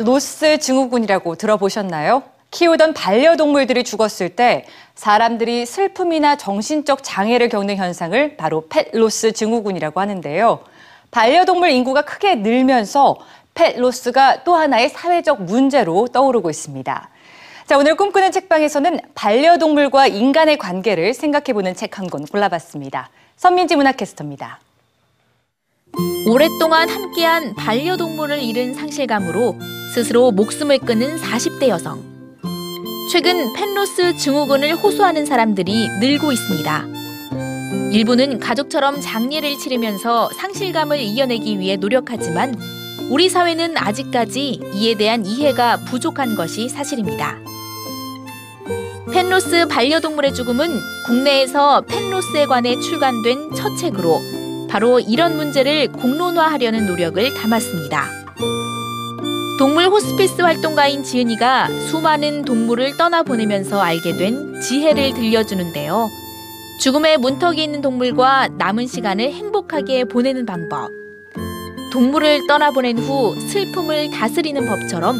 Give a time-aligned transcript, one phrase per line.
[0.00, 2.22] 펫로스 증후군이라고 들어보셨나요?
[2.50, 10.60] 키우던 반려동물들이 죽었을 때 사람들이 슬픔이나 정신적 장애를 겪는 현상을 바로 펫로스 증후군이라고 하는데요.
[11.10, 13.18] 반려동물 인구가 크게 늘면서
[13.54, 17.08] 펫로스가 또 하나의 사회적 문제로 떠오르고 있습니다.
[17.66, 23.10] 자, 오늘 꿈꾸는 책방에서는 반려동물과 인간의 관계를 생각해보는 책 한 권 골라봤습니다.
[23.36, 24.60] 선민지 문학캐스터입니다.
[26.26, 29.56] 오랫동안 함께한 반려동물을 잃은 상실감으로
[29.94, 32.00] 스스로 목숨을 끊은 40대 여성.
[33.10, 36.86] 최근 펜로스 증후군을 호소하는 사람들이 늘고 있습니다.
[37.92, 42.54] 일부는 가족처럼 장례를 치르면서 상실감을 이겨내기 위해 노력하지만
[43.10, 47.38] 우리 사회는 아직까지 이에 대한 이해가 부족한 것이 사실입니다.
[49.12, 50.68] 펜로스 반려동물의 죽음은
[51.06, 54.20] 국내에서 펜로스에 관해 출간된 첫 책으로
[54.68, 58.20] 바로 이런 문제를 공론화하려는 노력을 담았습니다.
[59.60, 66.08] 동물 호스피스 활동가인 지은이가 수많은 동물을 떠나보내면서 알게 된 지혜를 들려주는데요.
[66.80, 70.88] 죽음의 문턱이 있는 동물과 남은 시간을 행복하게 보내는 방법.
[71.92, 75.18] 동물을 떠나보낸 후 슬픔을 다스리는 법처럼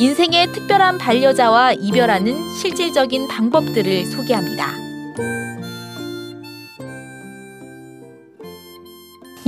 [0.00, 4.87] 인생의 특별한 반려자와 이별하는 실질적인 방법들을 소개합니다.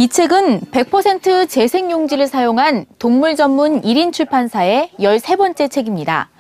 [0.00, 6.30] 이 책은 100% 재생용지를 사용한 동물 전문 1인 출판사의 13번째 책입니다.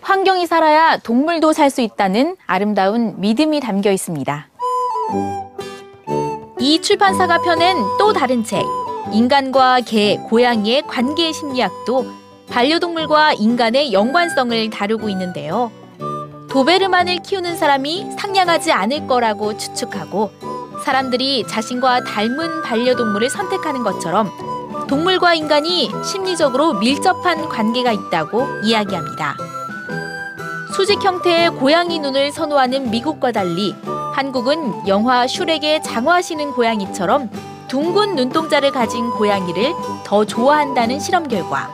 [0.00, 4.48] 환경이 살아야 동물도 살 수 있다는 아름다운 믿음이 담겨 있습니다.
[6.60, 8.64] 이 출판사가 펴낸 또 다른 책,
[9.12, 12.06] 인간과 개, 고양이의 관계 심리학도
[12.48, 15.70] 반려동물과 인간의 연관성을 다루고 있는데요.
[16.48, 20.53] 도베르만을 키우는 사람이 상냥하지 않을 거라고 추측하고
[20.84, 24.30] 사람들이 자신과 닮은 반려동물을 선택하는 것처럼
[24.86, 29.34] 동물과 인간이 심리적으로 밀접한 관계가 있다고 이야기합니다.
[30.76, 33.74] 수직 형태의 고양이 눈을 선호하는 미국과 달리
[34.12, 37.30] 한국은 영화 슈렉의 장화시는 고양이처럼
[37.66, 39.72] 둥근 눈동자를 가진 고양이를
[40.04, 41.70] 더 좋아한다는 실험 결과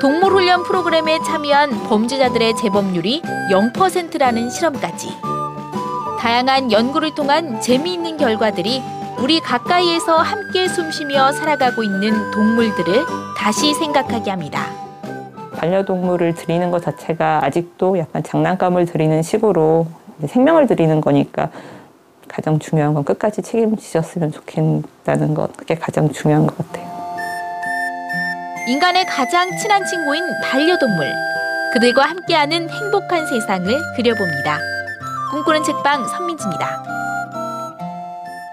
[0.00, 3.22] 동물 훈련 프로그램에 참여한 범죄자들의 재범률이
[3.52, 5.35] 0%라는 실험까지
[6.18, 8.82] 다양한 연구를 통한 재미있는 결과들이
[9.18, 13.04] 우리 가까이에서 함께 숨쉬며 살아가고 있는 동물들을
[13.36, 14.66] 다시 생각하게 합니다.
[15.56, 19.86] 반려동물을 드리는 것 자체가 아직도 약간 장난감을 드리는 식으로
[20.26, 21.50] 생명을 드리는 거니까
[22.28, 26.86] 가장 중요한 건 끝까지 책임지셨으면 좋겠다는 것 그게 가장 중요한 것 같아요.
[28.68, 31.06] 인간의 가장 친한 친구인 반려동물.
[31.72, 33.66] 그들과 함께하는 행복한 세상을
[33.96, 34.75] 그려봅니다.
[35.30, 37.05] 꿈꾸는 책방 선민지입니다.